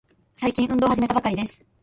[0.33, 1.63] 最近、運動を始めたばかりです。